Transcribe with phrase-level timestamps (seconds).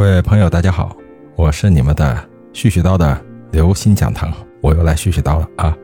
[0.00, 0.96] 各位朋友，大家好，
[1.36, 5.76] 我是你们的絮絮叨的刘星讲堂，我又来絮絮叨了啊。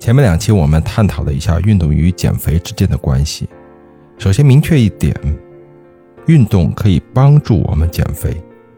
[0.00, 3.46] 前面两期我们探讨了一下运动与减肥之间的关系。
[4.16, 5.14] 首先明确一点，
[6.28, 8.34] 运动可以帮助我们减肥，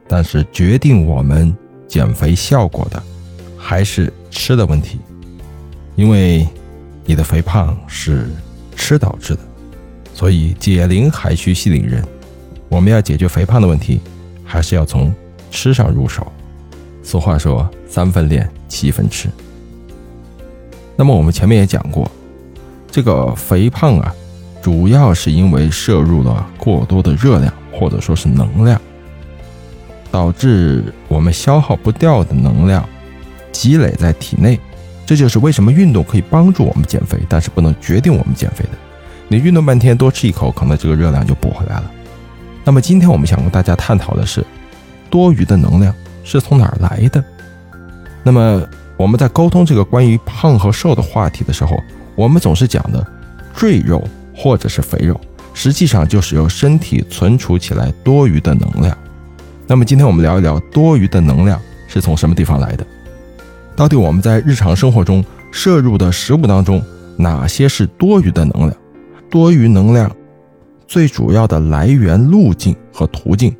[0.08, 1.56] 但是决定我们
[1.86, 3.00] 减肥效果的
[3.56, 4.98] 还是吃的问题，
[5.94, 6.44] 因为
[7.04, 8.28] 你的肥胖是
[8.74, 9.40] 吃导致的，
[10.12, 12.04] 所以解铃还须系铃人，
[12.68, 14.00] 我们要解决肥胖的问题。
[14.44, 15.14] 还是要从
[15.50, 16.26] 吃上入手。
[17.02, 19.28] 俗话说“三分练，七分吃”。
[20.96, 22.10] 那么我们前面也讲过，
[22.90, 24.14] 这个肥胖啊，
[24.62, 28.80] 主要是因为摄入了过多的热量或者说是能量，
[30.10, 32.88] 导致我们消耗不掉的能量
[33.50, 34.58] 积累在体内。
[35.04, 38.70] 这就是为什么运动可以帮助我们减肥，但是不能决定我们减肥的。
[39.28, 41.90] 你运动半天，多吃一口，可能这个热量就补回来了。
[42.64, 44.44] 那么今天我们想跟大家探讨的是，
[45.10, 45.94] 多余的能量
[46.24, 47.22] 是从哪儿来的？
[48.22, 48.66] 那么
[48.96, 51.76] 我们在沟通这个关于胖和瘦的话题的时候，
[52.14, 53.06] 我们总是讲的
[53.54, 54.02] 赘肉
[54.34, 55.20] 或者是肥肉，
[55.52, 58.96] 实际上就是由身体存储起来多余的能量。
[59.66, 62.86] 那么今天我们聊一聊多余的能量是从什么地方来的？
[63.76, 66.82] 到底我们在日常生活中摄入的食物当中，
[67.16, 68.74] 哪些是多余的能量？
[69.28, 70.10] 多余能量。
[70.86, 73.54] 最主要的来源路径和途径，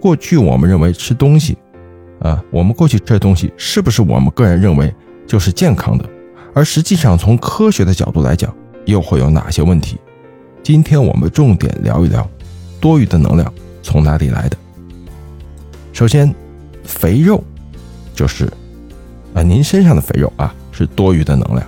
[0.00, 1.56] 过去我们认为吃东西，
[2.20, 4.92] 啊，我们过去吃的东西是不是我们个人认为
[5.26, 6.08] 就是健康的？
[6.54, 8.54] 而实际上从科学的角度来讲，
[8.86, 9.98] 又会有哪些问题？
[10.62, 12.28] 今天我们重点聊一聊
[12.80, 14.56] 多余的能量从哪里来的。
[15.92, 16.34] 首先，
[16.84, 17.42] 肥肉
[18.14, 18.50] 就是
[19.34, 21.66] 啊，您身上的肥肉啊是多余的能量。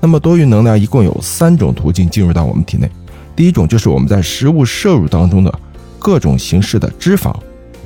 [0.00, 2.90] 那么多余能量一共有三种途径进入到我们体内。
[3.36, 5.52] 第一种就是我们在食物摄入当中的
[5.98, 7.34] 各种形式的脂肪，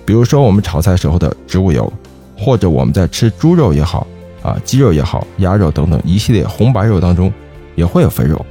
[0.05, 1.90] 比如说我们炒菜时候的植物油，
[2.36, 4.06] 或者我们在吃猪肉也好
[4.42, 7.33] 啊，鸡肉也好，鸭肉等等一系列红白肉当中
[7.74, 8.45] 也会有肥肉。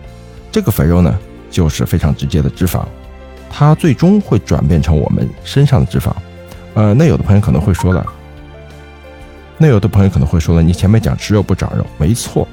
[0.52, 1.16] 这个肥肉呢，
[1.52, 2.84] 就是非常直接的脂肪，
[3.50, 6.12] 它最终会转变成我们身上的脂肪。
[6.74, 8.06] 呃，那有的朋友可能会说了，
[9.58, 12.48] 那有的朋友可能会说了，你前面讲吃肉不长肉，没错。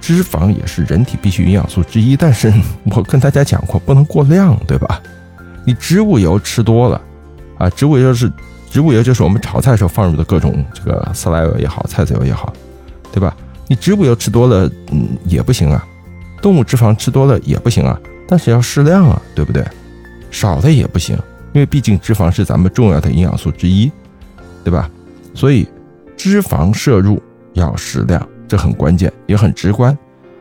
[0.00, 2.52] 脂肪也是人体必需营养素之一，但是
[2.94, 5.00] 我跟大家讲过，不能过量，对吧？
[5.64, 7.00] 你植物油吃多了，
[7.58, 8.32] 啊，植物油是
[8.70, 12.52] 植物油，就是我们炒菜时候放入的各种这个色拉油也好，菜籽油也好，
[13.12, 13.36] 对吧？
[13.66, 15.86] 你植物油吃多了，嗯，也不行啊。
[16.40, 19.64] 动物脂肪吃多了也不行啊，但是要适量啊，对不对？
[20.30, 21.16] 少的也不行，
[21.52, 23.90] 因为毕竟脂肪是咱们重要的营养素之一，
[24.64, 24.88] 对吧？
[25.34, 25.68] 所以
[26.16, 27.22] 脂肪摄入
[27.54, 28.26] 要适量。
[28.48, 29.96] 这很关键，也很直观。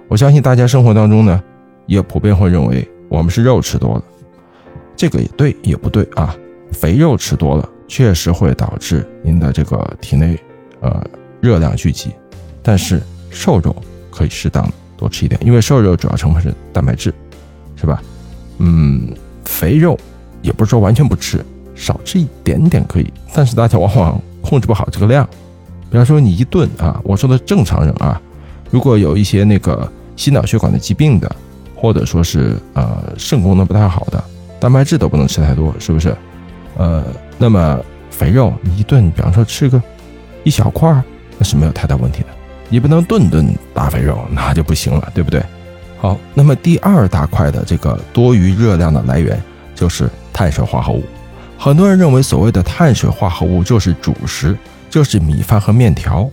[0.08, 1.44] 我相信大家生活当中呢，
[1.86, 4.04] 也普遍会认为我们是肉吃多了。
[4.96, 6.36] 这个也对，也不对啊。
[6.72, 10.40] 肥肉吃多了，确实会导致您的这个体内
[10.80, 11.06] 呃
[11.42, 12.12] 热量聚集。
[12.64, 13.76] 但是瘦肉
[14.10, 17.14] 可以适当的多吃一点，因为瘦肉主要成分是蛋白质，
[17.76, 18.02] 是吧？
[18.60, 19.14] 嗯，
[19.46, 20.00] 肥肉
[20.42, 21.46] 也不是说完全不吃，
[21.76, 23.14] 少吃一点点可以。
[23.34, 25.28] 但是大家往往控制不好这个量。
[25.90, 28.22] 比方说你一顿啊，我说的正常人啊，
[28.70, 31.34] 如果有一些那个心脑血管的疾病的，
[31.76, 34.22] 或者说是呃肾功能不太好的，
[34.60, 36.16] 蛋白质都不能吃太多，是不是？
[36.76, 37.04] 呃，
[37.38, 37.80] 那么
[38.12, 39.82] 肥肉你一顿，比方说吃个
[40.44, 41.02] 一小块，
[41.38, 42.28] 那是没有太大问题的。
[42.70, 45.42] 你不能顿顿大肥肉，那就不行了，对不对？
[46.00, 49.42] 好，那么第二大块的这个多余热量的来源
[49.74, 51.02] 就是碳水化合物。
[51.58, 54.56] 很多人认为所谓的碳水化合物就是主食。
[54.98, 56.28] 就是米饭和面条，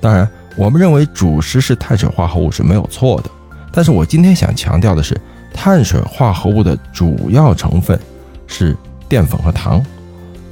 [0.00, 3.28] 当然，我们认为主食是碳水化合物是没有错的。
[3.70, 5.14] 但是我今天想强调的是，
[5.52, 8.00] 碳水化合物的主要成分
[8.46, 8.74] 是
[9.06, 9.84] 淀粉和糖。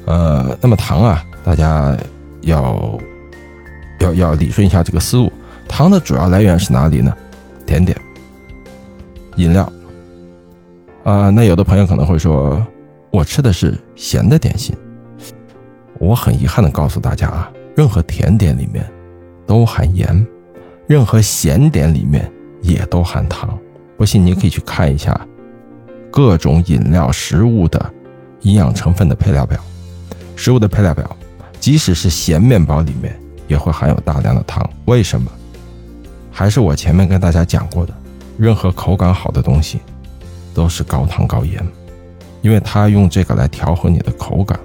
[0.04, 1.96] 呃，那么糖啊，大家
[2.42, 3.00] 要
[4.00, 5.32] 要要理顺一下这个思路。
[5.66, 7.16] 糖的主要来源是哪里呢？
[7.64, 7.98] 甜点、
[9.36, 9.72] 饮料。
[11.02, 12.62] 啊，那有的朋友可能会说，
[13.10, 14.76] 我吃的是咸的点心。
[15.98, 18.88] 我很遗憾的告诉大家啊，任何甜点里面
[19.46, 20.26] 都含盐，
[20.86, 22.30] 任何咸点里面
[22.62, 23.58] 也都含糖。
[23.96, 25.18] 不信你可以去看一下
[26.10, 27.92] 各种饮料、食物的
[28.42, 29.58] 营养成分的配料表。
[30.36, 31.16] 食物的配料表，
[31.60, 34.68] 即使是咸面包里面也会含有大量的糖。
[34.86, 35.30] 为什么？
[36.30, 37.94] 还是我前面跟大家讲过的，
[38.36, 39.78] 任何口感好的东西
[40.52, 41.64] 都是高糖高盐，
[42.42, 44.58] 因为它用这个来调和你的口感。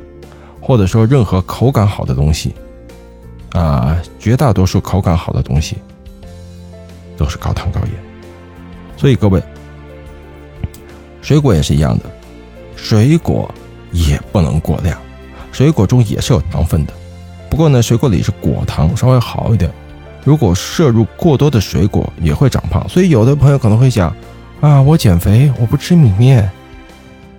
[0.61, 2.53] 或者说，任何口感好的东西，
[3.53, 5.77] 啊，绝大多数口感好的东西
[7.17, 7.91] 都是高糖高盐。
[8.95, 9.41] 所以各位，
[11.21, 12.05] 水果也是一样的，
[12.75, 13.49] 水果
[13.91, 14.99] 也不能过量。
[15.51, 16.93] 水果中也是有糖分的，
[17.49, 19.71] 不过呢，水果里是果糖，稍微好一点。
[20.23, 22.87] 如果摄入过多的水果，也会长胖。
[22.87, 24.15] 所以有的朋友可能会想，
[24.61, 26.49] 啊，我减肥，我不吃米面，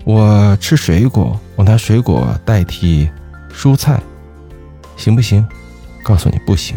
[0.04, 3.08] 我吃水果，我拿水果代替
[3.54, 4.00] 蔬菜，
[4.96, 5.46] 行不行？
[6.10, 6.76] 告诉你不行。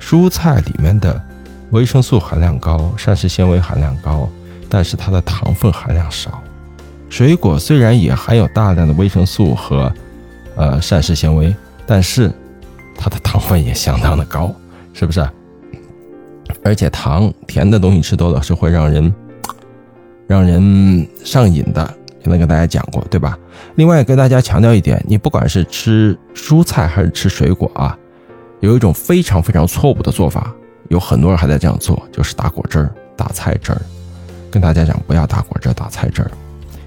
[0.00, 1.22] 蔬菜里面的
[1.70, 4.26] 维生素含量高，膳食纤维含量高，
[4.68, 6.42] 但是它的糖分含量少。
[7.10, 9.92] 水果虽然也含有大量的维生素和
[10.56, 11.54] 呃膳食纤维，
[11.86, 12.32] 但是
[12.96, 14.50] 它的糖分也相当的高。
[14.94, 15.26] 是不是？
[16.62, 19.14] 而且糖甜的东西吃多了是会让人
[20.26, 21.82] 让人上瘾的，
[22.22, 23.38] 刚才跟大家讲过，对吧？
[23.76, 27.96] 另外跟大家强调一点，你不管是吃蔬菜还是吃水果啊，
[28.62, 30.52] 有一种非常非常错误的做法，
[30.88, 33.82] 有很多人还在这样做，就是打果汁儿、打菜汁儿。
[34.52, 36.30] 跟大家讲，不要打果汁、打菜汁儿，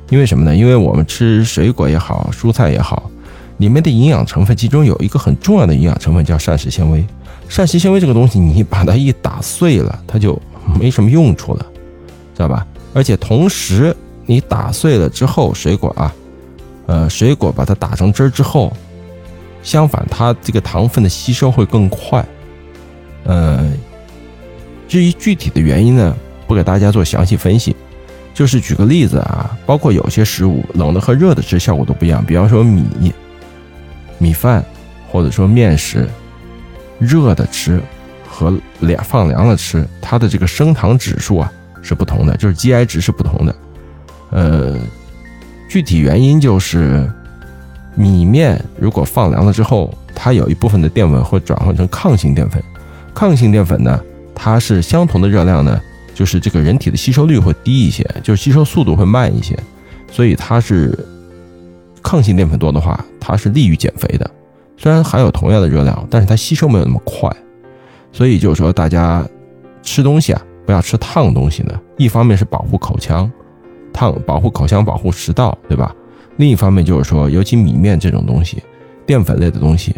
[0.10, 0.56] 因为什么呢？
[0.56, 3.12] 因为我们吃水果也好，蔬菜也好，
[3.58, 7.06] 里面的营养成分，其中有一个很重要的营养成分叫膳食纤维。
[7.50, 10.42] 膳食纤维这个东西，你把它一打碎了，它就
[10.80, 11.66] 没什么用处了，
[12.34, 12.66] 知道吧？
[12.94, 13.94] 而且同时，
[14.26, 16.14] 你打碎了之后，水果啊，
[16.86, 18.72] 呃，水果把它打成汁儿之后，
[19.66, 22.26] 相反，它这个糖分的吸收会更快。
[23.26, 23.70] 呃，
[24.88, 26.16] 至于具体的原因呢，
[26.48, 27.76] 不给大家做详细分析，
[28.34, 33.12] 就是举个例子啊，包括有些食物冷的和热的吃效果都不一样，比方说米、
[34.20, 34.64] 米饭，
[35.12, 36.08] 或者说面食。
[36.98, 37.82] 热的吃
[38.26, 41.52] 和凉放凉了吃，它的这个升糖指数啊
[41.82, 43.56] 是不同的，就是 GI 值是不同的。
[44.30, 44.78] 呃，
[45.68, 47.12] 具体原因就是
[47.96, 52.62] 米面如果放凉了之后，它有一部分的淀粉会转换成抗性淀粉。
[53.14, 54.00] 抗性淀粉呢，
[54.34, 55.80] 它是相同的热量呢，
[56.14, 59.58] 就是这个人体的吸收率会低一些，就是吸收速度会慢一些。
[60.12, 60.98] 所以它是
[62.04, 64.30] 抗性淀粉多的话，它是利于减肥的。
[64.78, 67.30] 虽然含有同样的热量，但是它吸收没有那么快，
[68.12, 69.26] 所以就是说大家
[69.82, 71.80] 吃东西啊，不要吃烫东西呢。
[71.98, 73.32] 一方面是保护口腔，
[73.94, 75.96] 烫保护口腔，保护食道，对吧？
[76.38, 78.62] 另一方面就是说，尤其米面这种东西，
[79.06, 79.96] 淀粉类的东西，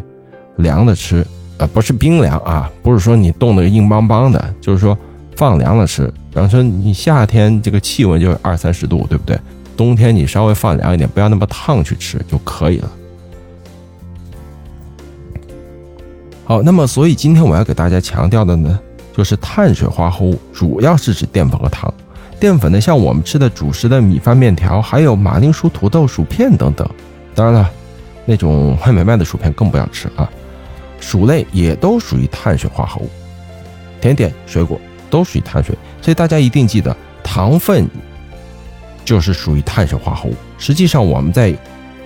[0.57, 1.25] 凉的吃，
[1.57, 4.98] 呃，不是冰凉啊，不是说你冻得硬邦邦的，就是说
[5.36, 6.06] 放凉了吃。
[6.30, 9.39] 比方说你夏天这个气温就是二三十度，对不对？
[9.75, 12.92] 冬天你稍微放凉一点，不要那么烫去吃就可以了。
[16.45, 18.80] 好，那么所以今天我要给大家强调的呢，
[19.16, 21.92] 就是碳水化合物主要是指淀粉和糖。
[22.39, 26.88] 淀粉呢，像我们吃的主食的米饭、面条，还有马铃薯、土豆、薯片等等。
[27.34, 27.69] 当然了，
[28.25, 30.30] 那种外面卖的薯片更不要吃啊。
[31.00, 33.10] 薯类也都属于碳水化合物，
[34.01, 34.80] 甜点、水果
[35.10, 35.78] 都属于碳水。
[36.01, 37.88] 所以大家一定记得，糖分
[39.04, 40.36] 就是属于碳水化合物。
[40.57, 41.56] 实际上我们在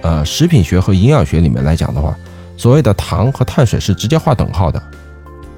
[0.02, 2.16] 呃食品学和营养学里面来讲的话。
[2.58, 4.84] 所谓的糖和碳水是直接画等号的，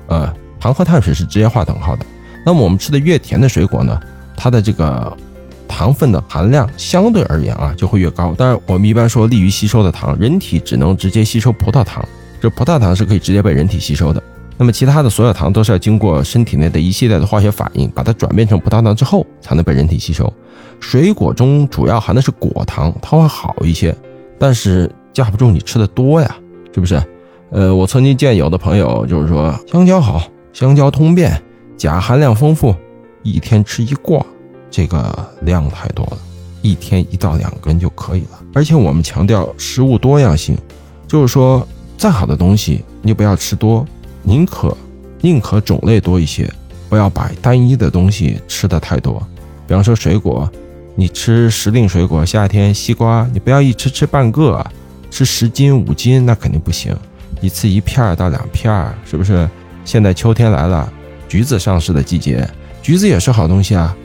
[0.08, 2.06] 呃，糖和碳水是直接画等号的。
[2.46, 4.00] 那么我们吃的越甜的水果呢，
[4.44, 5.16] 它的这个
[5.70, 8.36] 糖分的含量相对而言啊就会越高。
[8.38, 12.06] 当然，我们一般说利于吸收的糖，人体只能直接吸收葡萄糖，
[12.42, 14.22] 这葡萄糖是可以直接被人体吸收的。
[14.58, 20.32] 那么其他的所有糖都是要经过身体内的一系列的化学反应，把它转变成葡萄糖之后才能被人体吸收。
[20.82, 23.96] 水果中主要含的是果糖，它会好一些，
[24.38, 26.36] 但是架不住你吃的多呀。
[26.74, 27.02] 是不是？
[27.52, 30.22] 呃，我曾经见有的朋友就是说，香蕉好，
[30.52, 31.42] 香蕉通便，
[31.78, 32.76] 钾含量丰富，
[33.22, 34.26] 一天吃一挂，
[34.74, 36.18] 这个量太多了，
[36.64, 38.40] 一天一到两根就可以了。
[38.56, 40.58] 而且我们强调食物多样性，
[41.08, 41.66] 就是说，
[41.96, 43.86] 再好的东西你不要吃多，
[44.24, 44.76] 宁可
[45.22, 46.52] 宁可种类多一些，
[46.90, 49.22] 不要把单一的东西吃的太多。
[49.68, 50.52] 比方说水果，
[50.96, 54.66] 你吃时令水果，夏天西瓜，你不要一吃吃半个。
[55.12, 56.92] 吃十斤五斤那肯定不行，
[57.40, 59.48] 一次一片到两片，是不是？
[59.86, 60.92] 现在秋天来了，
[61.30, 62.50] 橘子上市的季节，
[62.82, 63.96] 橘子也是好东西啊。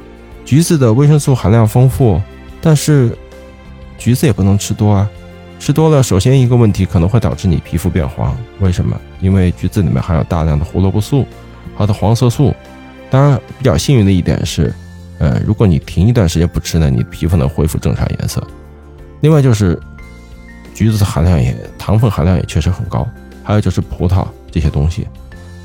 [0.49, 2.19] 橘子的维生素含量丰富，
[2.63, 3.15] 但是
[3.99, 5.07] 橘子也不能吃多啊。
[5.61, 8.35] 吃多了，首先一个问题可能会导致你皮肤变黄。
[8.61, 8.99] 为什么？
[9.21, 11.27] 因为橘子里面含有大量的胡萝卜素，
[11.77, 12.55] 它的黄色素。
[13.11, 14.75] 当然，比较幸运的一点是，
[15.19, 18.43] 呃，如果你停一段时间不吃呢，你皮肤能恢复正常颜色。
[19.21, 19.79] 另外就是。
[20.75, 23.07] 橘子的含量也糖分含量也确实很高，
[23.43, 25.07] 还有就是葡萄这些东西，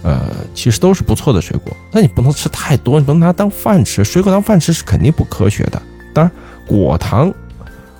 [0.03, 0.21] 呃，
[0.53, 1.75] 其实都是不错的水果。
[1.91, 4.03] 但你不能吃太多，你不能拿它当饭吃。
[4.03, 5.81] 水果当饭吃是肯定不科学的。
[6.13, 6.31] 当然，
[6.67, 7.33] 果糖，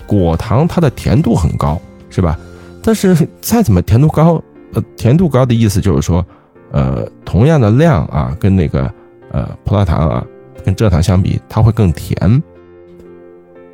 [0.05, 2.37] 果糖它的甜度很高，是吧？
[2.83, 4.41] 但是再怎么甜度高，
[4.73, 6.25] 呃，甜度高的意思就是说，
[6.71, 8.93] 呃，同样的量啊，跟那个
[9.31, 10.25] 呃葡萄糖啊，
[10.63, 12.43] 跟蔗糖相比，它会更甜。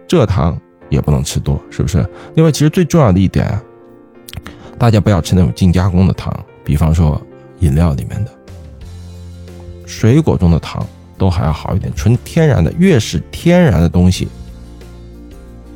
[0.07, 0.57] 蔗糖。
[0.89, 2.03] 也不能吃多，是不是？
[2.33, 3.47] 另外，其实最重要的一点，
[4.79, 6.33] 大家不要吃那种精加工的糖，
[6.63, 7.21] 比方说
[7.59, 8.31] 饮料里面的，
[9.85, 10.85] 水果中的糖
[11.17, 14.27] 都还要好一点，纯天然的，越是天然的东西。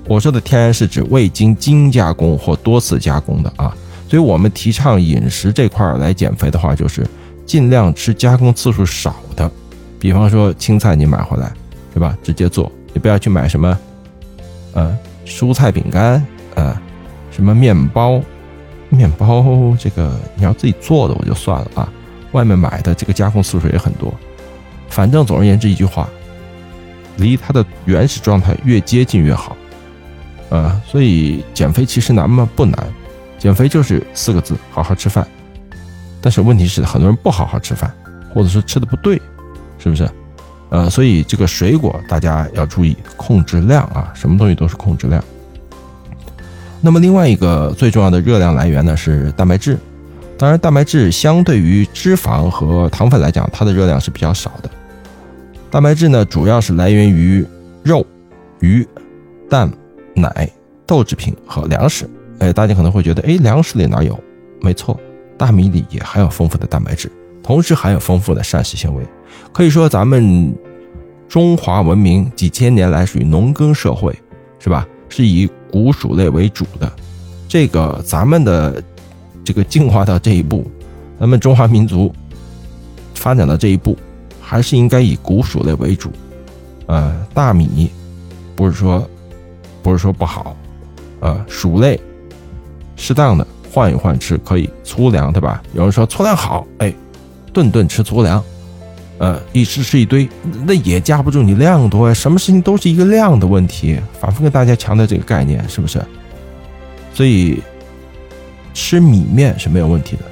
[0.07, 3.73] 我说的天然是指未经精加工或多次加工的啊，
[4.09, 7.07] 所以我们提倡饮食这块来减肥的话，就是
[7.45, 9.49] 尽量吃加工次数少的，
[9.99, 11.51] 比方说青菜你买回来，
[11.93, 12.17] 对吧？
[12.21, 13.77] 直接做，你不要去买什么，
[14.73, 16.25] 呃，蔬菜饼干，
[16.55, 16.77] 呃，
[17.31, 18.21] 什么面包，
[18.93, 21.89] 面包这个你要自己做的我就算了啊，
[22.31, 24.13] 外面买的这个加工次数也很多，
[24.89, 26.07] 反正总而言之一句话，
[27.17, 29.57] 离它的原始状态越接近越好。
[30.49, 32.47] 呃，所以减肥其实难吗？
[32.55, 32.77] 不难，
[33.39, 35.27] 减肥就是四个字：好好吃饭。
[36.21, 37.91] 但是问题是，很多人不好好吃饭，
[38.33, 39.19] 或者说吃的不对，
[39.79, 40.09] 是不是？
[40.69, 45.23] 呃，所以这个水果大家要注意控制量啊，什么东西都是控制量。
[46.85, 49.79] 那么另外一个最重要的热量来源呢是蛋白质，
[50.37, 54.69] 当然蛋白质相对于脂肪和糖分来讲，它的热量是比较少的。
[55.71, 57.43] 蛋白质呢主要是来源于
[57.81, 58.05] 肉、
[58.59, 58.87] 鱼、
[59.49, 59.71] 蛋。
[60.15, 60.47] 奶、
[60.85, 64.15] 豆制品和粮食，哎，大家可能会觉得，哎，粮食里哪有？
[64.61, 64.95] 没错，
[65.39, 67.11] 大米里也含有丰富的蛋白质，
[67.41, 69.03] 同时含有丰富的膳食纤维。
[69.51, 70.55] 可以说，咱们
[71.27, 74.15] 中华文明几千年来属于农耕社会，
[74.59, 74.87] 是吧？
[75.09, 76.91] 是以谷薯类为主的。
[77.47, 78.83] 这个咱们的
[79.43, 80.69] 这个进化到这一步，
[81.19, 82.13] 咱们中华民族
[83.15, 83.97] 发展到这一步，
[84.39, 86.11] 还是应该以谷薯类为主。
[86.85, 87.89] 呃，大米
[88.55, 89.03] 不是说。
[89.83, 90.55] 不是说不好，
[91.19, 91.99] 呃，薯类
[92.95, 95.61] 适当的换一换吃可以，粗粮对吧？
[95.73, 96.93] 有人说粗粮好，哎，
[97.51, 98.41] 顿顿吃粗粮，
[99.19, 100.27] 呃，一吃吃一堆，
[100.65, 102.13] 那也架不住你量多呀。
[102.13, 106.03] 什么事情都是一个量的问题，反复跟大家强调这个概念，是不是？
[107.13, 107.61] 所以
[108.73, 110.23] 吃米面是没有问题的，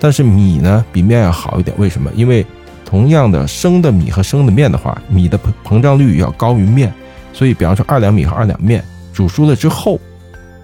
[0.00, 2.10] 但是米呢比面要好一点，为什么？
[2.16, 2.44] 因为
[2.84, 6.92] 同样的生的米和生的面的话，米的膨膨胀率要高于面。
[7.32, 8.82] 所以，比方说二两米和二两面
[9.12, 10.00] 煮熟了之后，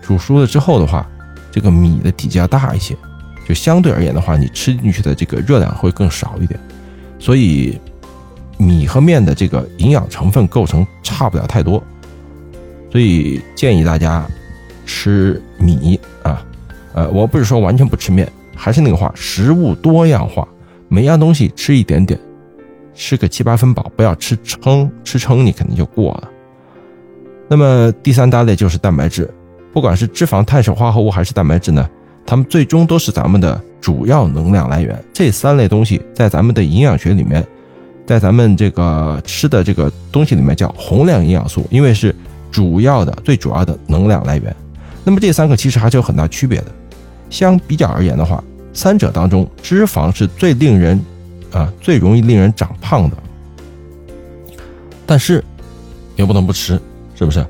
[0.00, 1.06] 煮熟了之后的话，
[1.50, 2.96] 这个米的体积要大一些，
[3.46, 6.58] 就相对而言的话，你吃进去的这个热量会更少一点。
[7.22, 7.78] 所以，
[8.58, 11.80] 米和面的这个营养成分构成差不了太多。
[12.90, 14.26] 所以建议大家
[14.84, 16.44] 吃米啊，
[16.94, 20.46] 呃，我不是说完全不吃面，还是那个话，食物多样化，
[20.88, 22.18] 每样东西吃一点点，
[22.92, 26.28] 吃个七八分饱，不要吃撑，吃撑你肯定就过了。
[27.46, 29.32] 那么第三大类就是蛋白质，
[29.72, 31.88] 不管是脂肪、碳水化合物还是蛋白质呢，
[32.24, 35.02] 它们最终都是咱们的主要能量来源。
[35.12, 37.46] 这三类东西在咱们的营养学里面，
[38.06, 42.14] 在咱们这个吃的这个东西里面叫宏量营养素，因为是
[42.50, 44.54] 主要的、最主要的能量来源。
[45.04, 46.66] 那么这三个其实还是有很大区别的。
[47.28, 50.98] 相比较而言的话，三者当中，脂肪是最令人
[51.50, 53.16] 啊最容易令人长胖的，
[55.06, 55.42] 但是
[56.16, 56.80] 也不能不吃。
[57.14, 57.46] 是不是？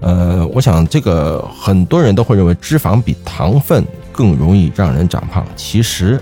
[0.00, 3.82] 呃，我想这个很多人都会认为脂肪比糖分
[4.16, 5.46] 更容易让人长胖。
[5.54, 6.20] 其实，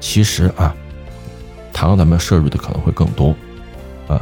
[0.00, 0.74] 其实啊，
[1.72, 3.34] 糖咱们摄入的可能会更多
[4.08, 4.20] 啊。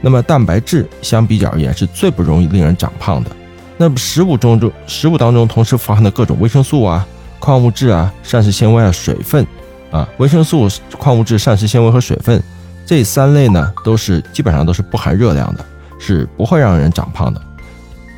[0.00, 3.30] 那么蛋白质相比较而言是最不容易令人长胖的。
[3.76, 7.06] 那么食物中中食物当中同时富含的各种维生素啊、
[7.38, 9.46] 矿物质啊、膳食纤维啊、水分
[9.90, 12.42] 啊，维生素、矿物质、膳食纤维和水分
[12.86, 15.64] 这三类呢，都是基本上都是不含热量的。
[16.04, 17.40] 是不会让人长胖的，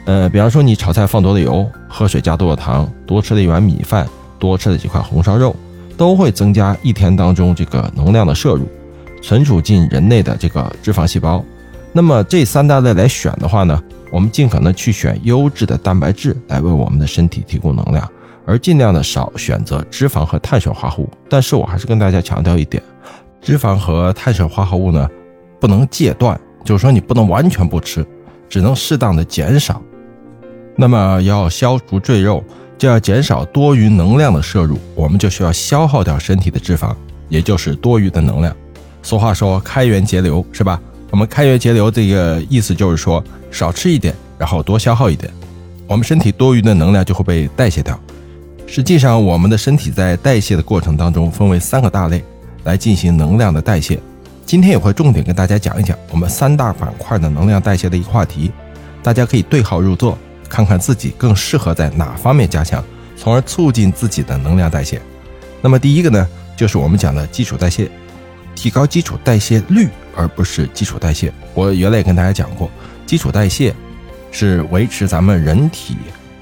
[0.06, 4.06] 呃，比方说你炒菜放多了油，喝水加多了糖，多吃了一碗米饭，
[4.38, 5.56] 多吃了几块红烧肉，
[5.96, 8.68] 都会增加一天当中这个能量的摄入，
[9.22, 11.42] 存储进人类的这个脂肪细胞。
[11.92, 18.06] 那么这三大类来选的话呢，我们尽可能去选优质的蛋白质来为我们的身体提供能量，
[18.44, 21.08] 而尽量的少选择脂肪和碳水化合物。
[21.30, 22.82] 但是我还是跟大家强调一点，
[23.40, 25.08] 脂肪和碳水化合物呢，
[25.58, 26.38] 不能戒断。
[26.62, 28.04] 就是说，你不能完全不吃，
[28.48, 29.80] 只能适当的减少。
[30.76, 32.42] 那么要消除赘肉，
[32.76, 36.94] 就要减少多余能量的摄入，我们就需要消耗掉身体的脂肪，
[37.28, 38.54] 也就是多余的能量。
[39.02, 40.80] 俗话说开源节流，是吧？
[41.10, 45.32] 我们开源节流这个意思就是说，少吃一点，然后多消耗一点，
[45.86, 47.98] 我们身体多余的能量就会被代谢掉。
[48.66, 52.24] 实际上，我们的身体在代谢的过程当中分为三个大类
[52.64, 54.00] 来进行能量的代谢。
[54.44, 58.50] 今天也会重点跟大家讲一讲我们三大板块的能量代谢的一个话题，
[59.02, 60.18] 大家可以对号入座，
[60.54, 62.80] 看看自己更适合在哪方面加强，
[63.16, 65.02] 从而促进自己的能量代谢。
[65.60, 67.90] 那么第一个呢，就是我们讲的基础代谢，
[68.54, 71.32] 提高基础代谢率，而不是基础代谢。
[71.54, 72.70] 我原来也跟大家讲过，
[73.04, 73.74] 基础代谢
[74.30, 75.96] 是维持咱们人体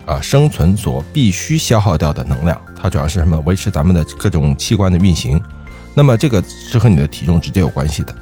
[0.04, 3.40] 啊生存所必须消耗掉的能量，它主要是什么？
[3.46, 5.40] 维持咱们的各种器官的运行。
[5.94, 8.14] 那么这个是和你的体重直接有关系的。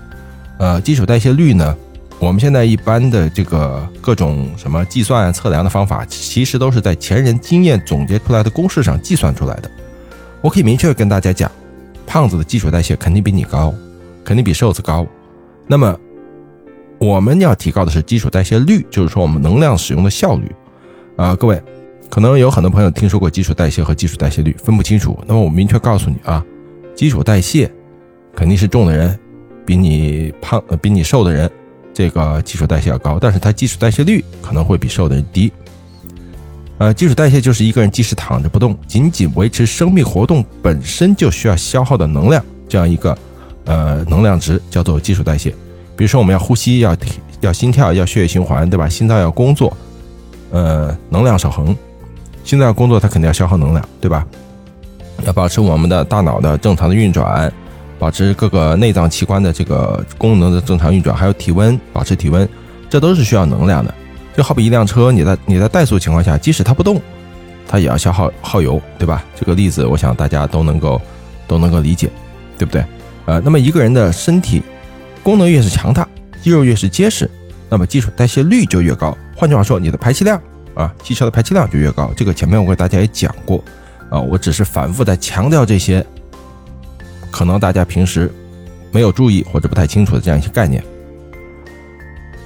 [0.58, 1.76] 呃，基础代谢率呢，
[2.20, 9.70] 我们现在一般的这个各种什么计算测量的方法，其实都是在前人经验总结出来的公式上计算出来的。
[10.42, 11.50] 我可以明确跟大家讲，
[12.06, 13.74] 胖子的基础代谢肯定比你高，
[14.22, 15.06] 肯定比瘦子高。
[15.66, 15.98] 那么
[16.98, 20.54] 我们要提高的是基础代谢率，就是说我们能量使用的效率。
[21.16, 21.60] 啊，各位，
[22.10, 25.18] 可能有很多朋友听说过基础代谢和基础代谢率分不清楚。
[25.26, 26.44] 那么我明确告诉你啊。
[26.94, 27.70] 基础代谢
[28.36, 29.18] 肯定是重的人
[29.64, 31.50] 比你胖比你瘦的人
[31.92, 35.52] 这个基础代谢要高，但是它基础代谢率可能会比瘦的人低。
[36.78, 43.16] 呃，基础代谢就是一个人即使躺着不动，仅仅维持生命活动本身就需要消耗的能量这样一个
[43.66, 45.50] 呃能量值叫做基础代谢。
[45.96, 46.96] 比如说我们要呼吸要
[47.40, 48.88] 要心跳要血液循环对吧？
[48.88, 49.76] 心脏要工作，
[50.50, 51.76] 呃能量守恒，
[52.44, 54.26] 心脏要工作它肯定要消耗能量对吧？
[55.26, 57.52] 要保持我们的大脑的正常的运转，
[58.00, 62.48] 保持各个内脏器官的这个功能的正常运转，还有体温，保持体温，
[62.88, 63.94] 这都是需要能量的。
[64.34, 66.98] 就好比一辆车，你在你在怠速情况下，即使它不动，
[67.68, 69.22] 它也要消耗耗油，对吧？
[69.38, 70.98] 这个例子我想大家都能够
[71.46, 72.08] 都能够理解，
[72.56, 72.82] 对不对？
[73.26, 74.62] 呃，那么一个人的身体
[75.22, 76.08] 功能越是强大，
[76.40, 77.30] 肌肉越是结实，
[77.68, 79.14] 那么基础代谢率就越高。
[79.36, 80.40] 换句话说，你的排气量
[80.74, 82.10] 啊，汽车的排气量就越高。
[82.16, 83.62] 这个前面我给大家也讲过。
[84.08, 86.04] 啊，我只是反复在强调这些，
[87.30, 88.30] 可能大家平时
[88.92, 90.82] 没有注意或者不太清楚的这样一些概念。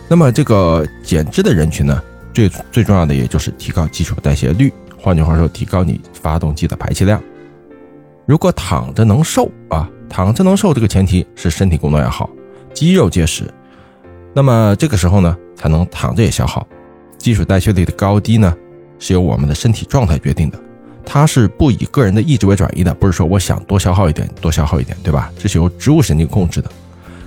[0.07, 7.23] 那么，这个减脂的人群呢，最最重要的也就是提高基础代谢率，换句话说，提高你发动机的排气量。
[8.27, 12.29] 如果躺着能瘦啊，躺着能瘦，这个前提是身体功能要好，
[12.75, 13.45] 肌肉结实。
[14.35, 16.67] 那么这个时候呢，才能躺着也消耗。
[17.17, 18.55] 基础代谢率的高低呢，
[18.99, 20.59] 是由我们的身体状态决定的。
[21.07, 25.31] 它是不以个人的意志为转移的，不是说我想多消耗一点多消耗一点，对吧？
[25.39, 26.71] 这是由植物神经控制的。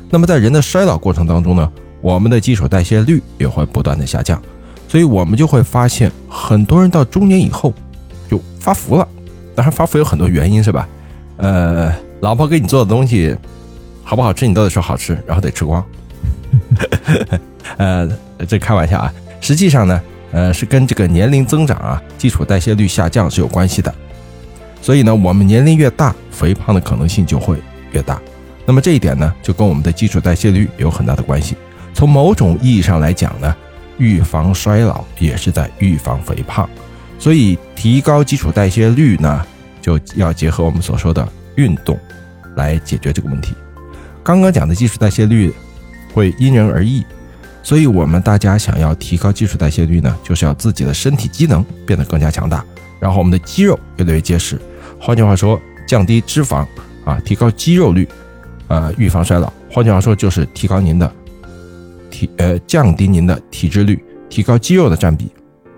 [0.09, 4.41] 那么在人的衰老过程当中呢，我们的基础代谢率也会不断的下降，
[4.87, 7.73] 所以我们就会发现很多人到中年以后
[8.29, 9.07] 就发福了。
[9.55, 10.87] 当然发福有很多原因，是吧？
[11.37, 13.35] 呃，老婆给你做的东西
[14.03, 15.83] 好不好吃，你都得说好吃，然后得吃光。
[17.77, 18.09] 呃，
[18.47, 20.01] 这开玩笑啊，实际上呢。
[20.31, 23.93] 呃，是跟这个年龄增长啊，基础代谢率下降是有关系的。
[24.81, 27.57] 所以呢，我们年龄越大，肥胖的可能性就会
[27.91, 28.21] 越大。
[28.65, 31.55] 那么这一点呢，就跟我们的基础代谢率有很大的关系。
[31.93, 33.55] 从某种意义上来讲呢，
[33.97, 36.69] 预防衰老也是在预防肥胖。
[37.17, 39.45] 所以提高基础代谢率呢，
[39.81, 41.97] 就要结合我们所说的运动
[42.55, 43.53] 来解决这个问题。
[44.23, 45.53] 刚刚讲的基础代谢率
[46.13, 47.03] 会因人而异。
[47.67, 52.63] 所以，我们大家想要提高基础代谢率呢，就是要自己的身体机能变得更加强大，
[52.97, 54.57] 然后我们的肌肉越来越结实。
[54.97, 56.65] 换句话说，降低脂肪
[57.03, 58.07] 啊，提高肌肉率，
[58.69, 59.51] 呃，预防衰老。
[59.69, 61.11] 换句话说，就是提高您的
[62.09, 65.29] 体呃，降低您的体脂率，提高肌肉的占比。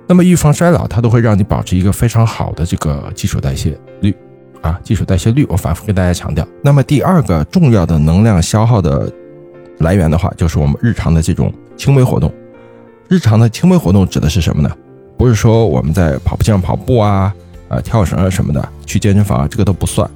[0.05, 4.15] 那么，预防衰老，它都会让你保持一个非常好的这个基础代谢率
[4.61, 5.43] 啊，基础代谢率。
[5.49, 6.47] 我反复跟大家强调。
[6.61, 9.11] 那么，第二个重要的能量消耗的
[9.79, 11.51] 来源的话，就是我们日常的这种。
[11.79, 12.29] 轻微活动，
[13.07, 14.69] 日常的轻微活动指的是什么呢？
[15.17, 17.33] 不是说我们在跑步机上跑步啊，
[17.69, 20.07] 啊跳绳啊什么的，去健身房，这个都不算。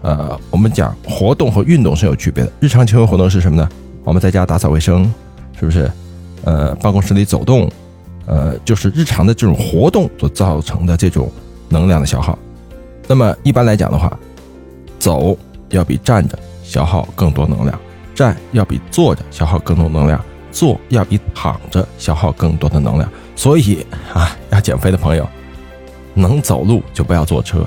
[0.00, 2.50] 呃，我们讲活动和运动是有区别的。
[2.60, 3.68] 日常轻微活动是什么呢？
[4.04, 5.04] 我们在家打扫卫生，
[5.60, 5.90] 是不是？
[6.44, 7.70] 呃，办公室里走动，
[8.24, 11.30] 呃，就是日常的这种活动所造成的这种
[11.68, 12.38] 能量的消耗。
[13.06, 14.18] 那么一般来讲的话，
[14.98, 15.36] 走
[15.68, 17.78] 要比站着消耗更多能量，
[18.14, 20.18] 站要比坐着消耗更多能量。
[20.56, 25.28] 坐要比躺着消耗更多的能量，所以啊， 要减肥的朋友，
[26.14, 27.66] 能走路就不要坐车，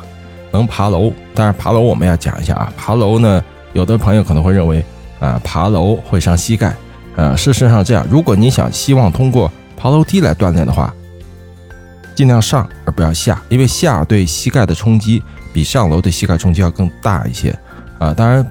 [0.51, 1.13] 能爬楼。
[1.35, 4.83] 但是爬楼我们要讲一下啊，爬楼呢，有的朋友可能会认为
[5.19, 6.75] 啊，爬楼会伤膝盖。
[7.15, 10.91] 呃，事实上这样，如果你想希望通过爬楼梯来锻炼的话，
[12.15, 15.21] 尽量上而不要下，因为下对膝盖的冲击
[15.53, 17.55] 比上楼对膝盖冲击要更大一些。
[17.99, 18.43] 啊，当然，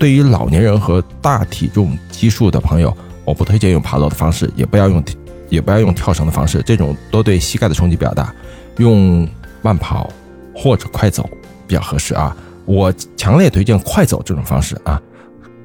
[0.00, 2.92] 对于老年人和大体重基数的朋友。
[3.32, 5.02] 我不推荐用爬楼的方式，也不要用，
[5.48, 8.30] 也不要用跳绳的方式，这种都对膝盖的冲击比较大。
[8.76, 9.26] 用
[9.62, 10.10] 慢跑
[10.54, 11.26] 或者快走
[11.66, 12.36] 比较合适啊！
[12.66, 15.00] 我强烈推荐快走这种方式啊。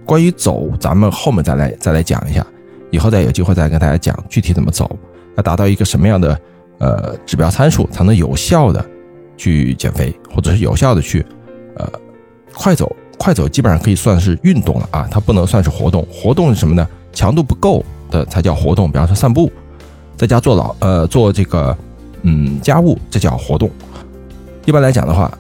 [0.06, 2.48] 关于走，咱们后面再来再来讲一下，
[2.90, 4.98] 以后再有机会再跟大家讲具体怎么走，
[5.36, 6.40] 要达到一个什么样的
[6.78, 8.86] 呃指标参数才能有效的
[9.36, 11.26] 去减肥，或者是有效的去
[11.76, 11.86] 呃
[12.54, 12.96] 快走。
[13.20, 16.08] 快走基本上可以算是运动了啊，它不能算是活动。
[16.10, 16.88] 活动是什么呢？
[17.18, 19.52] 强度不够的才叫活动，比方说散步，
[20.16, 21.76] 在家做老呃做这个
[22.22, 23.72] 嗯家务，这叫活动。
[24.66, 25.36] 一般来讲的话，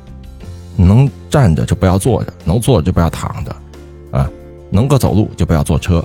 [0.75, 3.55] 能站着就不要坐着，能坐着就不要躺着，
[4.09, 4.27] 啊，
[4.71, 6.03] 能够走路就不要坐车。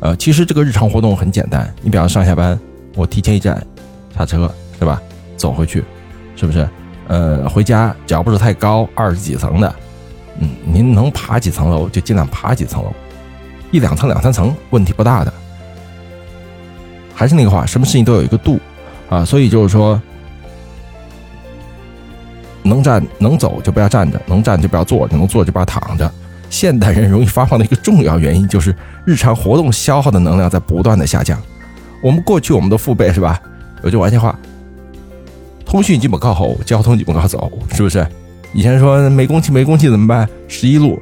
[0.00, 2.58] 呃，其实这个日常活动很简单，你比方上下班，
[2.96, 3.64] 我提前一站
[4.18, 5.00] 下车，是吧？
[5.36, 5.84] 走回去，
[6.34, 6.68] 是不是？
[7.06, 9.72] 呃，回家只要不是太高，二十几层的，
[10.40, 12.92] 嗯，您能爬几层楼就尽量爬几层楼，
[13.74, 15.34] 一两层、两三层问题不大的。
[17.12, 18.60] 还是那个话，什么事情都有一个度，
[19.10, 20.00] 啊，所以就是说，
[22.62, 26.08] 能站能走就不要站着，能站就不要坐着，能坐就不要躺着。
[26.50, 28.72] 现代人容易发胖的一个重要原因就是
[29.04, 31.36] 日常活动消耗的能量在不断的下降。
[32.00, 33.40] 我们过去我们的父辈是吧？
[33.82, 34.38] 有句玩笑话：
[35.66, 38.06] 通讯基本靠吼，交通基本靠走，是不是？
[38.52, 40.28] 以前说没公汽没公汽怎么办？
[40.46, 40.96] 十一路。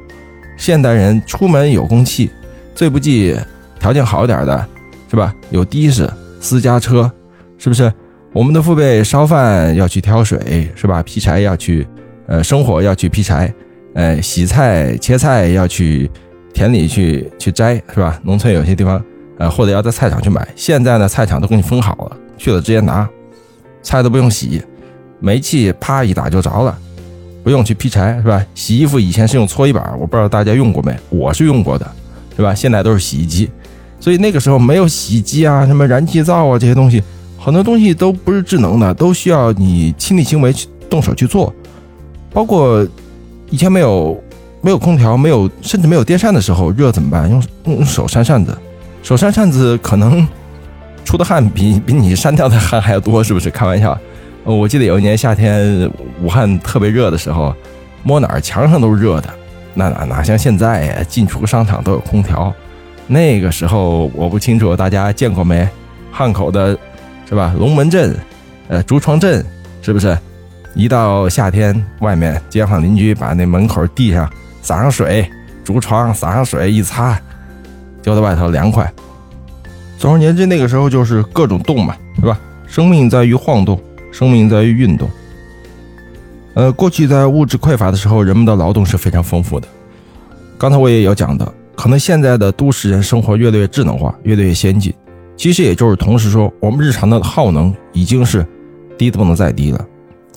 [0.55, 2.29] 现代人出门有公汽，
[2.73, 3.35] 最不济
[3.79, 4.67] 条件好一点的。
[5.09, 5.31] 是吧？
[5.51, 6.09] 有的士、
[6.41, 7.11] 私家车，
[7.59, 7.93] 是不是？
[8.33, 11.03] 我们的父辈烧饭要去挑水，是吧？
[11.03, 11.87] 劈柴要去，
[12.25, 13.53] 呃，生火要去劈柴，
[13.93, 16.09] 呃，洗菜切菜要去
[16.51, 18.19] 田里去去摘，是吧？
[18.23, 18.99] 农村有些地方，
[19.37, 20.47] 呃，或者要在菜场去买。
[20.55, 23.07] 现在呢，菜场都给你封好了，去了直接拿，
[23.83, 24.63] 菜都不用洗，
[25.19, 26.75] 煤气啪一打就着了，
[27.43, 28.43] 不用去劈柴，是吧？
[28.55, 30.97] 洗衣服以前是用搓衣板，我不知道大家用过没？
[31.11, 31.85] 我是用过的，
[32.35, 32.53] 是吧？
[32.53, 33.49] 现在都是洗衣机。
[33.99, 37.01] 所以那个时候没有洗衣机啊，什么燃气灶啊这些东西，
[37.39, 41.53] 很多东西都不是智能的，都需要你亲力亲为去动手去做。
[42.31, 42.85] 包括
[43.49, 44.21] 以前没有
[44.61, 47.29] 没有空调，没有甚至没有电扇的时候，热怎么办？
[47.29, 48.57] 用用手扇扇子，
[49.01, 50.27] 手扇扇子可能
[51.05, 53.49] 出的汗比比你扇掉的汗还要多，是不是？
[53.49, 53.97] 开玩笑。
[54.43, 55.89] 我记得有一年夏天
[56.21, 57.55] 武汉特别热的时候，
[58.03, 59.29] 摸哪儿墙上都是热的，
[59.73, 61.03] 那哪哪像现在呀？
[61.07, 62.53] 进出商场都有空调。
[63.07, 65.67] 那个时候我不清楚大家见过没，
[66.11, 66.77] 汉口的，
[67.27, 67.53] 是吧？
[67.57, 68.15] 龙门阵，
[68.67, 69.45] 呃，竹床阵，
[69.81, 70.17] 是不是？
[70.75, 74.29] 一到夏天，外面街坊邻居把那门口地上
[74.61, 75.29] 撒上水，
[75.63, 77.19] 竹床撒上水一擦，
[78.01, 78.91] 就在外头凉快。
[79.97, 82.39] 总而言之，那个时候就是各种动嘛，是吧？
[82.67, 83.79] 生命在于晃动，
[84.11, 85.09] 生命在于运动。
[86.53, 89.67] 呃，过去在物质匮乏的时候，人们的劳动是非常丰富的。
[90.57, 91.53] 刚才我也有讲的。
[91.75, 94.93] 可能现在的都市人生活越来越智能化，越来越先进。
[95.35, 98.45] 其实也就是同时说，我们日常的耗能已经是
[98.95, 99.83] 低的不能再低了，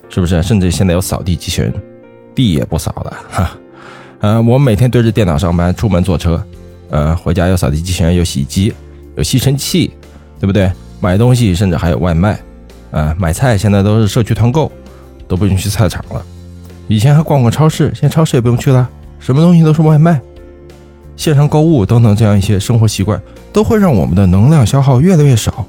[0.08, 0.42] 是不是？
[0.42, 1.70] 甚至现在有扫地机器人，
[2.34, 3.56] 地也不扫了哈。
[4.20, 6.42] 呃，我们每天对着电脑上班，出门坐车，
[6.88, 8.72] 呃，回家有扫地机器人，有洗衣机，
[9.14, 9.92] 有吸尘器，
[10.40, 10.72] 对不对？
[11.00, 12.40] 买东西甚至还有外卖，
[12.92, 14.72] 呃，买菜现在都是社区团购，
[15.26, 16.24] 都不用去菜场了。
[16.88, 20.20] 以前还逛逛超市，现在超市也不用去了，什么东西都是外卖。
[21.16, 23.20] 线上购物等等，这样一些生活习惯
[23.52, 25.66] 都会让我们的能量消耗越来越少。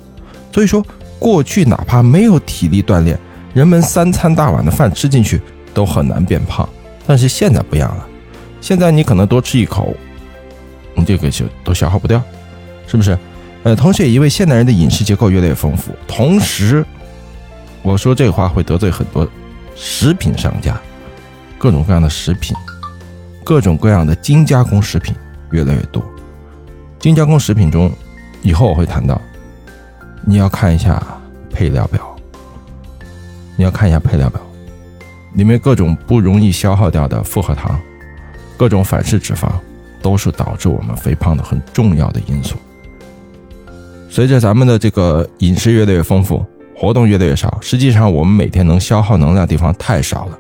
[0.52, 0.86] 所以说，
[1.20, 3.17] 过去哪怕没有体力锻炼，
[3.54, 5.39] 人们三餐大碗的饭吃进去
[5.74, 6.67] 都很难变胖。
[7.06, 8.06] 但是现在不一样了，
[8.60, 9.96] 现在你可能多吃一口，
[10.93, 12.22] 你这个就都消耗不掉，
[12.86, 13.17] 是不是？
[13.63, 16.86] 呃，同时也因为现代人的饮食结构越来越丰富，同时
[17.82, 19.28] 我说这话会得罪很多
[19.78, 20.78] 食品商家，
[21.58, 22.56] 各种各样的食品，
[23.44, 25.16] 各种各样的精加工食品。
[25.52, 26.04] 越来越多，
[27.00, 27.90] 精加工食品中，
[28.42, 29.22] 以后我会谈到，
[30.26, 31.02] 你要看一下
[31.54, 32.02] 配料表，
[33.56, 34.42] 你要看一下配料表，
[35.36, 37.80] 里面各种不容易消耗掉的复合糖，
[38.58, 39.50] 各种反式脂肪，
[40.02, 42.58] 都是导致我们肥胖的很重要的因素。
[44.10, 46.46] 随着咱们的这个饮食越来越丰富，
[46.80, 50.38] 活动越来越少，实际上我们每天能消耗能量地方太少了，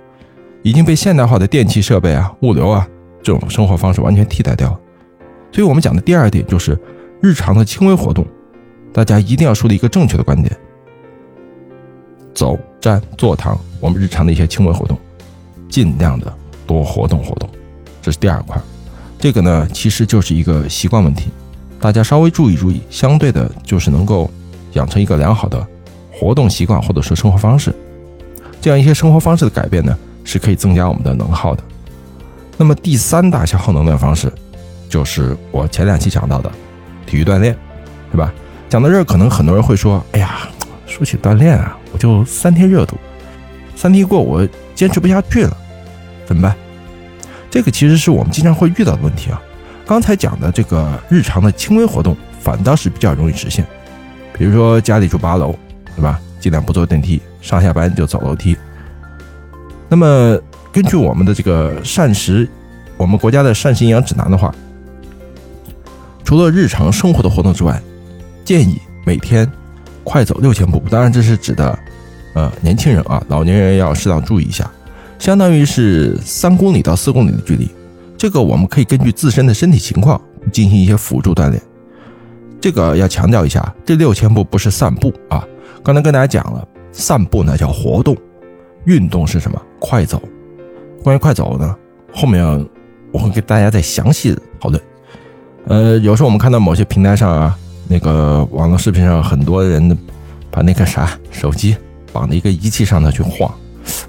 [0.61, 2.87] 已经被现代化的电器设备啊、物流啊
[3.23, 4.79] 这种生活方式完全替代掉了。
[5.51, 6.77] 所以我们讲的第二点就是
[7.21, 8.23] 日常的轻微活动，
[8.93, 10.55] 大家一定要树立一个正确的观点：
[12.35, 14.95] 走、站、坐、躺，我们日常的一些轻微活动，
[15.67, 16.31] 尽量的
[16.67, 17.49] 多活动活动，
[17.99, 18.61] 这是第二块。
[19.17, 21.31] 这个呢，其实就是一个习惯问题，
[21.79, 24.29] 大家稍微注意注意，相对的就是能够
[24.73, 25.67] 养成一个良好的
[26.17, 27.73] 活动习惯或者说生活方式。
[28.59, 31.63] 这样一些生活方式的改变呢，是可以增加我们的能耗的。
[32.57, 34.31] 那么第三大消耗能量方式。
[34.89, 36.49] 就是我前两期讲到的
[37.05, 37.53] 体育锻炼，
[38.09, 38.33] 对吧？
[38.69, 40.47] 讲到这儿，可能很多人会说：“哎呀，
[40.85, 42.95] 说起锻炼啊，我就三天热度，
[43.75, 45.57] 三天一过我坚持不下去了，
[46.25, 46.55] 怎么办？”
[47.51, 49.41] 这个其实是我们经常会遇到的问题啊。
[49.85, 53.67] 刚才讲的这个日常的轻微活动，反倒是比较容易实现。
[54.31, 55.53] 比如说家里住八楼，
[55.97, 56.21] 对吧？
[56.39, 58.55] 尽量不坐电梯，上下班就走楼梯。
[59.89, 60.39] 那么
[60.71, 62.47] 根据我们的这个膳食，
[62.95, 64.53] 我们国家的膳食营养指南的话。
[66.23, 67.81] 除了日常生活的活动之外，
[68.45, 69.49] 建议每天
[70.03, 70.83] 快走六千步。
[70.89, 71.79] 当然，这是指的，
[72.35, 74.69] 呃，年轻人啊，老年人要适当注意一下。
[75.17, 77.67] 相当于是三公里到四公里的距离。
[78.17, 81.59] 这个我们可以根据自身的身体情况进行一些辅助锻炼。
[82.61, 85.43] 这个要强调一下，这六千步不是散步啊。
[85.83, 88.15] 刚才跟大家讲了，散步呢叫活动，
[88.85, 89.61] 运动是什么？
[89.79, 90.21] 快走。
[91.03, 91.75] 关于快走呢，
[92.13, 92.43] 后面
[93.11, 94.81] 我会给大家再详细讨论。
[95.65, 99.97] 呃，有时候我们看到某些平台上啊，那个网络视频上，很多人
[100.49, 101.75] 把那个啥手机
[102.11, 103.49] 绑在一个仪器上呢去晃，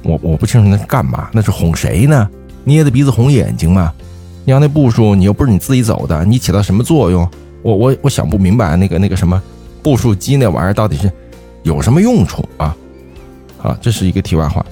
[0.02, 2.28] 我我不清楚那干嘛，那是哄谁呢？
[2.64, 3.92] 捏着鼻子哄眼睛吗？
[4.44, 7.28] 你要那步数，你又不是你自己走的，你起到什么作用？
[7.62, 9.40] 我我我想不明白，那个那个什么
[9.82, 11.10] 步数机那玩意儿到底是
[11.68, 12.74] 有什么用处啊？
[13.62, 14.64] 啊，这是一个题外话。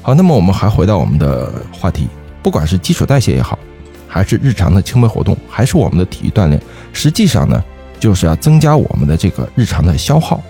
[0.00, 2.06] 好，那么我们还回到我们的话题，
[2.40, 3.58] 不管是基础代谢也好，
[4.06, 6.62] 还是日常的轻微活动，还是我们的体育锻炼，
[6.92, 7.60] 实际上呢，
[7.98, 10.40] 就是要增加我们的这个日常的消耗。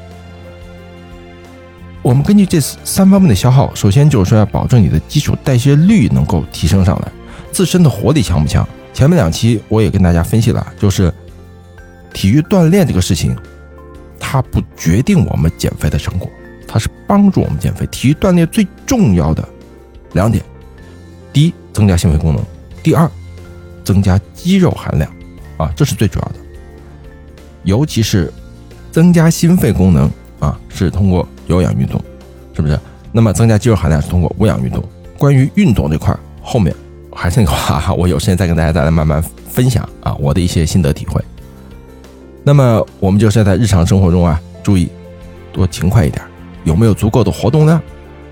[2.03, 7.09] 我们根据这三方面的消耗，首先就是说要保证你的基础代谢率能够提升上来，
[7.51, 8.69] 自身的活力强不强？
[8.93, 11.11] 前面两期我也跟大家分析了，就是
[12.13, 13.35] 体育锻炼这个事情，
[14.33, 16.31] 它不决定我们减肥的成果，
[16.65, 17.85] 它是帮助我们减肥。
[17.87, 19.43] 体育锻炼最重要的
[20.13, 20.41] 两点：
[21.33, 22.41] 第一，增加心肺功能；
[22.81, 23.11] 第二，
[23.83, 25.13] 增加肌肉含量。
[25.57, 26.35] 啊，这是最主要的，
[27.65, 28.33] 尤其是
[28.93, 31.27] 增加心肺功能啊，是通过。
[31.49, 32.01] 有氧运动，
[32.55, 32.79] 是不是？
[33.11, 34.81] 那么增加肌肉含量是通过无氧运动。
[35.19, 36.73] 关于运动这块，后面
[37.13, 41.21] 还是那个话，我有时间再跟大家再来慢慢分享啊，我的一些心得体会。
[42.43, 44.91] 那么我们就是在日常生活中啊，注意
[45.53, 46.25] 多勤快一点，
[46.65, 47.81] 有没有足够的活动量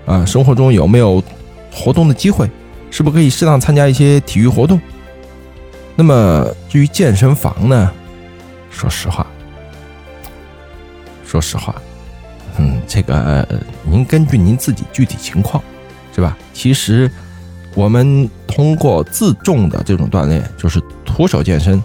[0.05, 0.25] 啊？
[0.25, 1.23] 生活中有没有
[1.71, 2.49] 活动的机会？
[2.91, 4.79] 是不是可以适当参加一些体育活动？
[5.95, 7.91] 那么至于健身房呢？
[8.71, 9.27] 说实话，
[11.25, 11.75] 说实话。
[12.57, 13.47] 嗯，这个
[13.83, 15.63] 您根据您自己具体情况，
[16.15, 16.37] 是吧？
[16.53, 17.09] 其实
[17.75, 21.81] 我们通过自重的这种锻炼，就是徒手健身，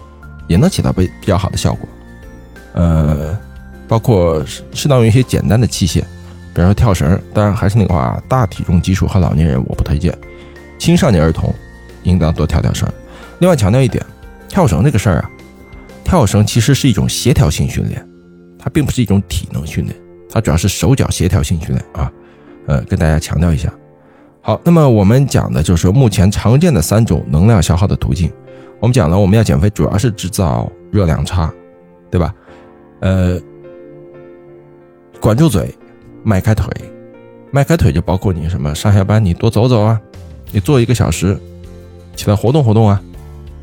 [0.47, 1.87] 也能起到比比较好的效果。
[2.75, 3.37] 呃，
[3.87, 6.01] 包括适适当用一些简单的器械，
[6.53, 7.19] 比如说跳绳。
[7.33, 10.13] 当然还是那个话，大体重基础和老年人我不推荐，
[10.77, 11.53] 青少年儿童
[12.03, 12.87] 应当多跳跳绳。
[13.39, 14.05] 另外强调一点，
[14.49, 15.29] 跳绳这个事儿啊，
[16.03, 18.05] 跳绳其实是一种协调性训练，
[18.59, 19.95] 它并不是一种体能训练。
[20.29, 22.11] 它主要是手脚协调性训练啊，
[22.67, 23.73] 呃，跟大家强调一下。
[24.41, 28.29] 好，那么我们讲的就是目前常见的三种能量消耗的途径。
[28.81, 31.51] 我们讲了，我们要减肥主要是制造热量差，
[32.11, 32.33] 对吧？
[33.05, 33.39] 呃，
[35.21, 35.71] 管住嘴，
[36.23, 36.67] 迈开腿，
[37.51, 40.01] 迈开腿就包括你什么上下班你多走走啊，
[40.51, 41.37] 你坐一个小时，
[42.15, 42.99] 起来活动活动啊。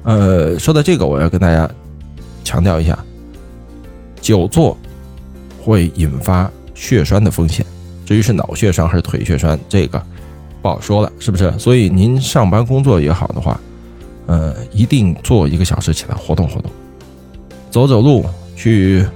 [0.04, 1.68] 呃，说到这个，我要跟大家
[2.44, 2.96] 强调一下，
[4.20, 4.78] 久坐
[5.60, 6.48] 会引发。
[6.74, 7.64] 血栓的风险，
[8.04, 10.02] 至于是脑血栓还是腿血栓，这个
[10.62, 11.52] 不好说了，是不是？
[11.58, 13.60] 所以您上班工作也好的话，
[14.26, 16.70] 呃，一定坐一个小时起来活动活动，
[17.70, 18.24] 走走路，
[18.56, 19.06] 去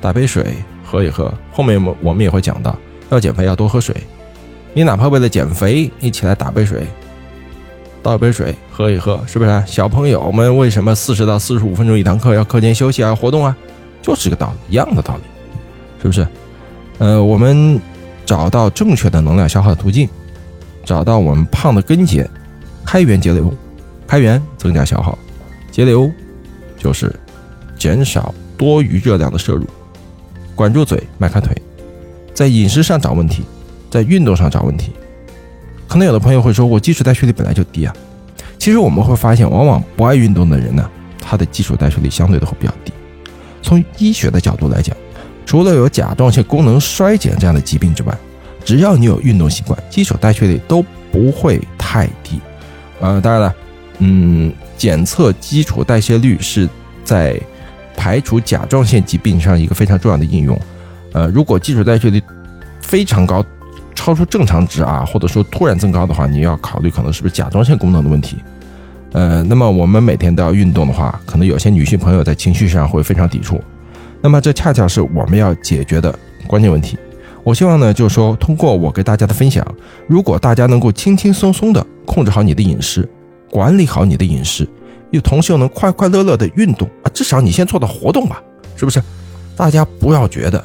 [0.00, 1.32] 打杯水喝一喝。
[1.52, 2.76] 后面我我们也会讲到，
[3.10, 3.94] 要减肥要多喝水。
[4.72, 6.86] 你哪怕为了减肥，你起来打杯水，
[8.02, 9.62] 倒杯水喝一喝，是不是？
[9.66, 13.14] 小朋友们为什么四十到四十五分钟一堂课要课间休息啊？
[13.14, 13.56] 活动啊，
[14.00, 15.22] 就是这个道理，一样的道理，
[16.00, 16.26] 是不是？
[16.98, 17.80] 呃，我们
[18.24, 20.08] 找到正确的能量消耗途径，
[20.84, 22.28] 找到我们胖的根结，
[22.86, 23.52] 开源节流，
[24.06, 25.18] 开源增加消耗，
[25.72, 26.10] 节流
[26.78, 27.12] 就是
[27.76, 29.66] 减少多余热量的摄入，
[30.60, 31.56] 管住嘴，迈开腿，
[32.34, 33.44] 在饮食上找问题，
[33.88, 34.92] 在运动上找问题。
[35.88, 37.96] 可能有的朋友会说，我基础代谢率本来就低啊。
[38.58, 40.86] 其实我们会发现，往往不爱运动的人呢，
[41.18, 42.92] 他的基础代谢率相对都会比较低。
[43.62, 44.94] 从医学的角度来讲。
[45.46, 48.14] 除了有甲状腺功能衰减这样的疾病之外，
[48.62, 52.38] 只要你有运动习惯，基础代谢率都不会太低。
[53.00, 53.54] 呃，当然了，
[53.98, 56.68] 嗯，检测基础代谢率是
[57.02, 57.40] 在
[57.96, 60.58] 排除甲状腺疾病上一个非常重要的应用。
[61.12, 62.22] 呃，如果基础代谢率
[62.80, 63.44] 非常高，
[63.94, 68.36] 超出正常值啊，或者说突然增高的话，你要考虑可能是不是甲状腺功能的问题。
[69.12, 73.60] 呃，那么我们每天都要运动的话，可能有些女性朋友在情绪上会非常抵触。
[74.22, 76.96] 那么这恰恰是我们要解决的关键问题。
[77.42, 79.66] 我希望呢，就是说，通过我给大家的分享，
[80.06, 83.08] 如果大家能够轻轻松松的控制好你的饮食，
[83.50, 84.68] 管理好你的饮食，
[85.10, 88.42] 又同时又能快快乐乐的运动啊，至少你先做到活动吧，
[88.76, 89.02] 是不是？
[89.56, 90.64] 大家不要觉得，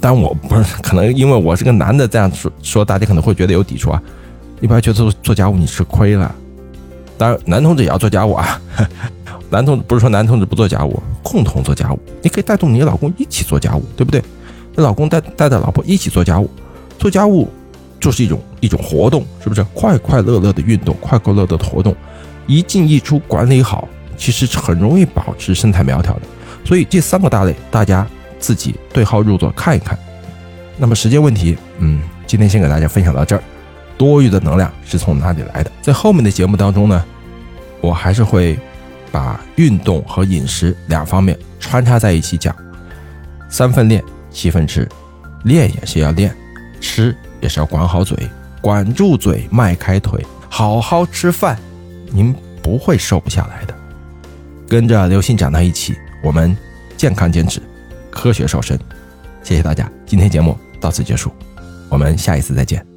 [0.00, 4.02] 但我不是可能因为我是个男的这样说说，大家可能会觉得有抵触啊。
[4.58, 6.34] 你不要觉得做做家务你吃亏了，
[7.16, 8.60] 当然男同志也要做家务啊。
[9.48, 11.98] 男同志不是说男同志不做家务，共同做家务。
[12.22, 14.22] 你可以带动你老公一起做家务，对不对？
[14.76, 16.48] 你老公带带着老婆一起做家务，
[16.98, 17.48] 做家务
[17.98, 19.64] 就是一种一种活动，是不是？
[19.74, 21.96] 快快乐乐的运动，快快乐乐的活动，
[22.50, 26.22] 一进一出管理好，其实很容易保持身材苗条的。
[26.64, 28.04] 所以这三个大类，大家
[28.40, 29.96] 自己对号入座看一看。
[30.76, 33.42] 那么时间问题，嗯，今天先给大家分享到这儿。
[33.96, 35.70] 多余的能量是从哪里来的？
[35.80, 37.04] 在后面的节目当中呢，
[37.80, 38.58] 我还是会
[39.12, 42.52] 把运动和饮食两方面穿插在一起讲。
[43.48, 44.88] 三分练，七分吃，
[45.44, 46.34] 练也是要练，
[46.80, 48.18] 吃也是要管好嘴，
[48.60, 51.56] 管住嘴，迈开腿，好好吃饭，
[52.12, 53.74] 您不会瘦不下来的。
[54.68, 56.56] 跟着刘鑫讲到一起，我们
[56.96, 57.60] 健康减脂，
[58.10, 58.78] 科学瘦身。
[59.42, 61.32] 谢谢大家，今天节目到此结束，
[61.88, 62.89] 我们下一次再见。